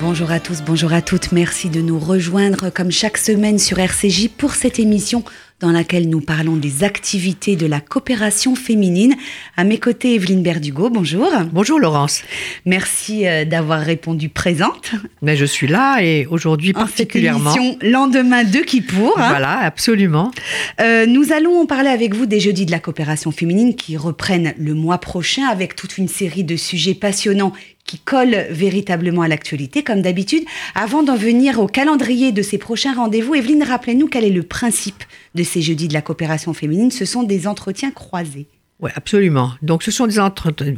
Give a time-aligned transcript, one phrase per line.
[0.00, 1.30] Bonjour à tous, bonjour à toutes.
[1.30, 5.22] Merci de nous rejoindre comme chaque semaine sur RCJ pour cette émission
[5.60, 9.14] dans laquelle nous parlons des activités de la coopération féminine.
[9.56, 11.30] À mes côtés, Evelyne Berdugo, bonjour.
[11.52, 12.22] Bonjour Laurence.
[12.66, 14.92] Merci euh, d'avoir répondu présente.
[15.22, 17.50] Mais je suis là et aujourd'hui particulièrement.
[17.50, 19.14] En cette émission lendemain de Kippour.
[19.16, 19.28] Hein.
[19.28, 20.32] Voilà, absolument.
[20.80, 24.74] Euh, nous allons parler avec vous des jeudis de la coopération féminine qui reprennent le
[24.74, 27.52] mois prochain avec toute une série de sujets passionnants
[27.84, 30.44] qui colle véritablement à l'actualité, comme d'habitude.
[30.74, 35.04] Avant d'en venir au calendrier de ces prochains rendez-vous, Evelyne, rappelez-nous quel est le principe
[35.34, 36.90] de ces jeudis de la coopération féminine.
[36.90, 38.46] Ce sont des entretiens croisés.
[38.80, 39.52] Oui, absolument.
[39.62, 40.74] Donc ce sont des entretiens.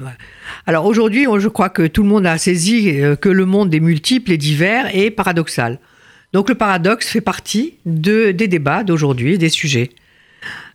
[0.67, 3.81] Alors aujourd'hui, je crois que tout le monde a saisi euh, que le monde est
[3.81, 5.79] multiple et divers et paradoxal.
[6.33, 9.91] Donc le paradoxe fait partie de, des débats d'aujourd'hui, des sujets.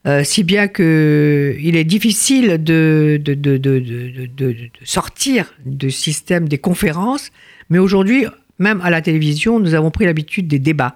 [0.08, 6.58] Euh, si bien que il est difficile de, de, de, de, sortir du système des
[6.58, 7.32] conférences,
[7.70, 8.25] mais aujourd'hui,
[8.58, 10.95] même à la télévision, nous avons pris l'habitude des débats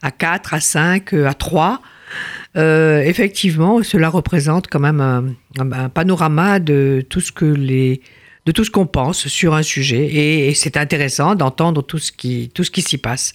[0.00, 1.82] à 4, à 5, à 3.
[2.56, 8.00] Euh, effectivement, cela représente quand même un, panorama de tout ce que les
[8.46, 12.10] de tout ce qu'on pense sur un sujet et, et c'est intéressant d'entendre tout ce
[12.10, 13.34] qui tout ce qui s'y passe.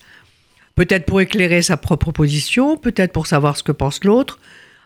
[0.73, 4.39] Peut-être pour éclairer sa propre position, peut-être pour savoir ce que pense l'autre,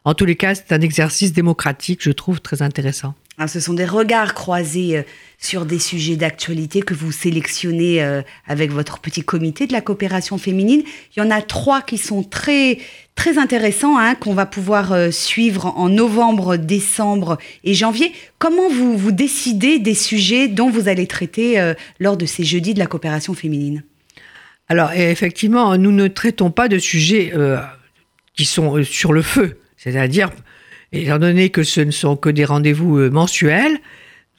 [0.07, 3.13] en tous les cas, c'est un exercice démocratique, je trouve, très intéressant.
[3.45, 5.01] Ce sont des regards croisés euh,
[5.37, 10.37] sur des sujets d'actualité que vous sélectionnez euh, avec votre petit comité de la coopération
[10.37, 10.81] féminine.
[11.13, 12.77] Il y en a trois qui sont très
[13.15, 18.13] très intéressants, hein, qu'on va pouvoir euh, suivre en novembre, décembre et janvier.
[18.39, 22.79] Comment vous, vous décidez des sujets dont vous allez traiter lors de ces jeudis de
[22.79, 23.83] la coopération féminine?
[24.69, 27.33] Alors effectivement, nous ne traitons pas de sujets
[28.37, 29.59] qui sont sur le feu.
[29.77, 30.29] C'est-à-dire,
[30.91, 33.73] étant donné que ce ne sont que des rendez-vous euh, mensuels,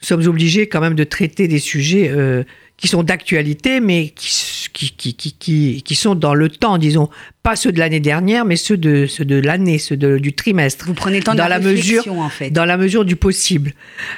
[0.01, 2.43] nous sommes obligés quand même de traiter des sujets euh,
[2.77, 7.09] qui sont d'actualité, mais qui, qui, qui, qui, sont dans le temps, disons,
[7.43, 10.85] pas ceux de l'année dernière, mais ceux de, ceux de l'année, ceux du trimestre.
[10.85, 12.49] Vous prenez le temps de la, mesure, en fait.
[12.51, 13.73] Dans la mesure du possible.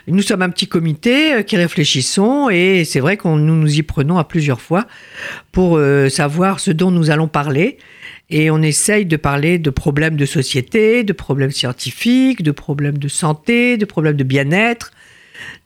[0.08, 3.82] Nous sommes un petit comité euh, qui réfléchissons et c'est vrai qu'on nous nous y
[3.82, 4.86] prenons à plusieurs fois
[5.52, 5.80] pour
[6.10, 7.78] savoir ce dont nous allons parler.
[8.32, 13.10] Et on essaye de parler de problèmes de société, de problèmes scientifiques, de problèmes de
[13.10, 14.92] santé, de problèmes de bien-être.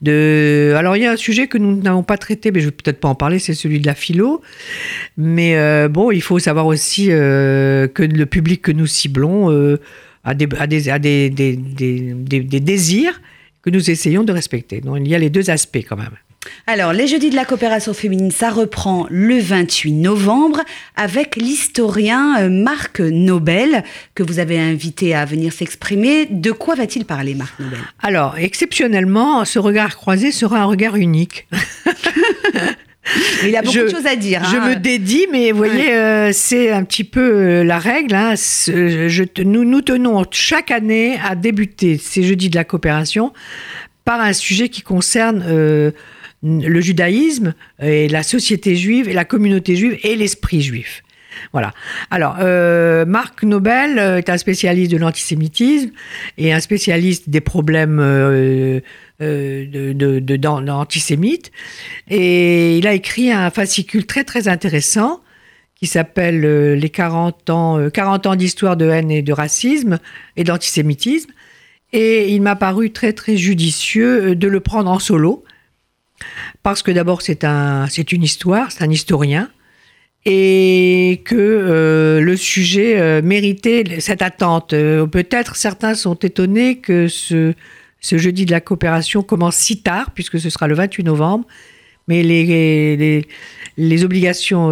[0.01, 0.73] De...
[0.75, 2.99] Alors il y a un sujet que nous n'avons pas traité, mais je vais peut-être
[2.99, 4.41] pas en parler, c'est celui de la philo.
[5.15, 9.79] Mais euh, bon, il faut savoir aussi euh, que le public que nous ciblons euh,
[10.23, 10.49] a, des,
[12.59, 13.21] désirs
[13.61, 14.81] que nous essayons de respecter.
[14.81, 16.15] Donc il y a les deux aspects quand même.
[16.67, 20.61] Alors, les jeudis de la coopération féminine, ça reprend le 28 novembre
[20.95, 23.83] avec l'historien euh, Marc Nobel,
[24.15, 26.25] que vous avez invité à venir s'exprimer.
[26.29, 27.79] De quoi va-t-il parler, Marc Nobel?
[28.01, 31.47] Alors, exceptionnellement, ce regard croisé sera un regard unique.
[33.45, 34.43] Il a beaucoup de choses à dire.
[34.45, 34.69] Je hein.
[34.69, 38.15] me dédie, mais vous voyez, euh, c'est un petit peu euh, la règle.
[38.15, 38.33] Hein.
[38.35, 43.31] Je, nous, nous tenons chaque année à débuter ces jeudis de la coopération
[44.05, 45.43] par un sujet qui concerne
[46.45, 51.03] le judaïsme et la société juive et la communauté juive et l'esprit juif.
[51.51, 51.73] Voilà.
[52.11, 55.91] Alors, euh, Marc Nobel euh, est un spécialiste de l'antisémitisme
[56.37, 58.79] et un spécialiste des problèmes euh,
[59.19, 61.51] d'antisémites.
[62.09, 65.21] Et il a écrit un fascicule très très intéressant
[65.75, 69.99] qui s'appelle Les 40 ans, 40 ans d'histoire de haine et de racisme
[70.37, 71.31] et d'antisémitisme.
[71.91, 75.43] Et il m'a paru très très judicieux de le prendre en solo
[76.63, 79.49] parce que d'abord c'est un, c'est une histoire, c'est un historien,
[80.25, 84.73] et que euh, le sujet euh, méritait cette attente.
[84.73, 87.53] Euh, peut-être certains sont étonnés que ce,
[88.01, 91.45] ce jeudi de la coopération commence si tard, puisque ce sera le 28 novembre,
[92.07, 92.45] mais les,
[92.97, 93.27] les,
[93.77, 94.69] les obligations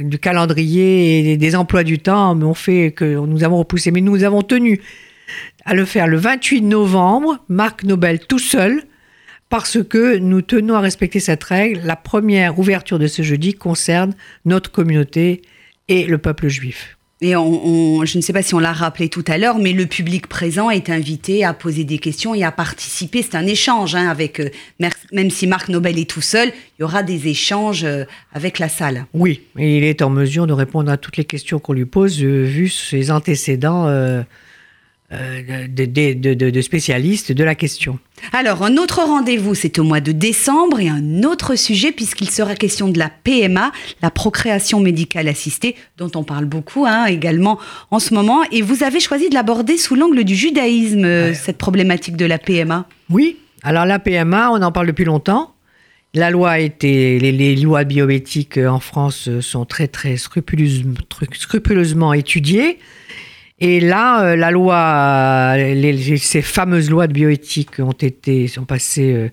[0.00, 3.90] du calendrier et des emplois du temps ont fait que nous avons repoussé.
[3.90, 4.82] Mais nous avons tenu
[5.64, 8.82] à le faire le 28 novembre, Marc Nobel tout seul,
[9.52, 11.82] parce que nous tenons à respecter cette règle.
[11.84, 14.14] La première ouverture de ce jeudi concerne
[14.46, 15.42] notre communauté
[15.88, 16.96] et le peuple juif.
[17.20, 19.84] Et on, je ne sais pas si on l'a rappelé tout à l'heure, mais le
[19.84, 23.20] public présent est invité à poser des questions et à participer.
[23.20, 24.48] C'est un échange hein, avec, euh,
[25.12, 28.70] même si Marc Nobel est tout seul, il y aura des échanges euh, avec la
[28.70, 29.04] salle.
[29.12, 32.24] Oui, et il est en mesure de répondre à toutes les questions qu'on lui pose,
[32.24, 34.22] euh, vu ses antécédents euh,
[35.12, 37.98] de, spécialistes de la question.
[38.32, 42.54] Alors, un autre rendez-vous, c'est au mois de décembre et un autre sujet, puisqu'il sera
[42.54, 47.58] question de la PMA, la procréation médicale assistée, dont on parle beaucoup hein, également
[47.90, 48.42] en ce moment.
[48.52, 52.86] Et vous avez choisi de l'aborder sous l'angle du judaïsme, cette problématique de la PMA.
[53.10, 55.54] Oui, Alors la PMA, on en parle depuis longtemps.
[56.14, 60.94] La loi a été, les, les lois bioéthiques en France sont très très scrupuleusement,
[61.32, 62.78] scrupuleusement étudiées.
[63.64, 69.12] Et là, euh, la loi, les- ces fameuses lois de bioéthique ont été, sont passées,
[69.14, 69.28] euh,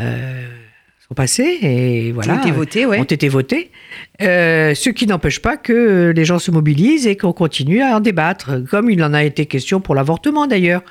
[0.00, 0.46] euh,
[1.08, 2.98] sont passées et voilà, ont été votés, ouais.
[3.00, 3.70] ont été votées.
[4.20, 8.00] Euh, ce qui n'empêche pas que les gens se mobilisent et qu'on continue à en
[8.00, 10.82] débattre, comme il en a été question pour l'avortement d'ailleurs.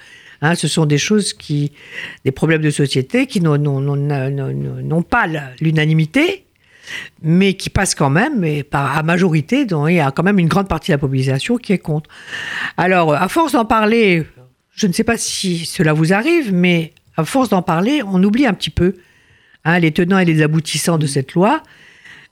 [0.41, 1.71] Hein, ce sont des choses qui,
[2.25, 5.25] des problèmes de société qui n'ont pas
[5.61, 6.42] l'unanimité,
[7.21, 10.39] mais qui passent quand même, et par, à majorité, dont il y a quand même
[10.39, 12.09] une grande partie de la population qui est contre.
[12.77, 14.23] Alors, à force d'en parler,
[14.75, 18.45] je ne sais pas si cela vous arrive, mais à force d'en parler, on oublie
[18.45, 18.95] un petit peu
[19.65, 21.61] hein, les tenants et les aboutissants de cette loi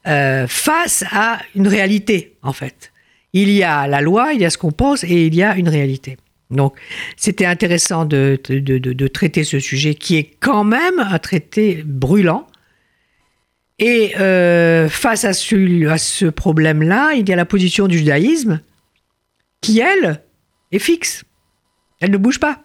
[0.08, 2.92] euh, face à une réalité, en fait.
[3.34, 5.56] Il y a la loi, il y a ce qu'on pense, et il y a
[5.56, 6.18] une réalité.
[6.50, 6.76] Donc,
[7.16, 11.82] c'était intéressant de, de- de- de traiter ce sujet qui est quand même un traité
[11.86, 12.46] brûlant.
[13.82, 18.62] Et euh, face à ce, à ce problème-là, il y a la position du judaïsme
[19.60, 20.22] qui, elle,
[20.72, 21.24] est fixe.
[22.00, 22.60] Elle ne bouge pas.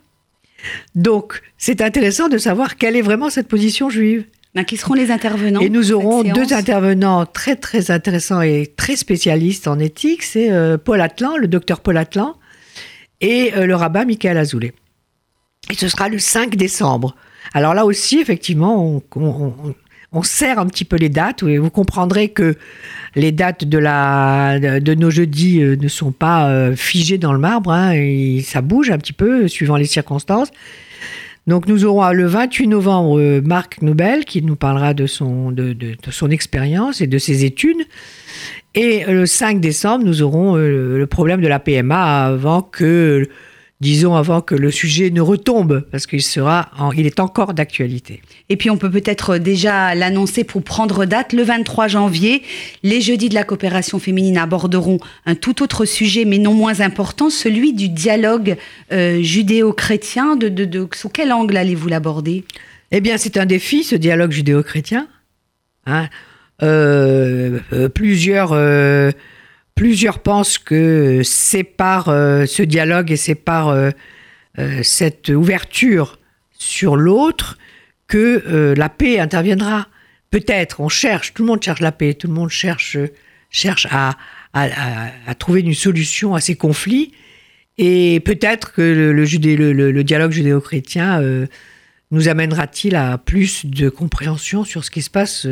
[0.94, 4.26] Donc, c'est intéressant de savoir quelle est vraiment cette position juive.
[4.54, 8.96] Ben, qui seront les intervenants Et nous aurons deux intervenants très très intéressants et très
[8.96, 10.22] spécialistes en éthique.
[10.22, 12.36] C'est euh, Paul Atlan, le docteur Paul Atlan,
[13.20, 14.72] et euh, le rabbin Michael Azoulay.
[15.70, 17.16] Et ce sera le 5 décembre.
[17.52, 19.74] Alors là aussi, effectivement, on, on, on-
[20.16, 21.42] on serre un petit peu les dates.
[21.44, 22.56] Vous comprendrez que
[23.14, 27.38] les dates de, la, de, nos jeudis euh, ne sont pas euh, figées dans le
[27.38, 27.70] marbre.
[27.70, 30.50] hein, et ça bouge un petit peu suivant les circonstances.
[31.46, 35.52] Donc nous aurons euh, le 28 novembre euh, Marc Nobel qui nous parlera de son,
[35.52, 37.86] de, de- son expérience et de ses études.
[38.74, 43.28] Et euh, le 5 décembre, nous aurons euh, le problème de la PMA avant que,
[43.80, 48.22] disons, avant que le sujet ne retombe, parce qu'il sera, en- il est encore d'actualité.
[48.48, 51.32] Et puis on peut peut-être déjà l'annoncer pour prendre date.
[51.34, 52.42] Le 23 janvier,
[52.82, 57.28] les jeudis de la coopération féminine aborderont un tout autre sujet, mais non moins important,
[57.28, 58.56] celui du dialogue
[58.92, 60.36] euh, judéo-chrétien.
[60.36, 62.44] De, de, de- sous quel angle allez-vous l'aborder?
[62.92, 65.06] Eh bien, c'est un défi, ce dialogue judéo-chrétien.
[65.86, 66.08] Hein.
[66.62, 69.10] Euh, euh, plusieurs, euh,
[69.76, 73.90] plusieurs pensent que c'est par euh, ce dialogue et c'est par euh,
[74.58, 76.18] euh, cette ouverture
[76.58, 77.58] sur l'autre
[78.08, 79.88] que la paix interviendra.
[80.30, 82.96] Peut-être, on cherche, tout le monde cherche la paix, tout le monde cherche,
[83.50, 84.16] cherche à,
[84.52, 87.12] à- trouver une solution à ces conflits.
[87.78, 88.80] Et peut-être que
[89.12, 91.20] le, dialogue judéo-chrétien
[92.12, 95.44] nous amènera-t-il à plus de compréhension sur ce qui se passe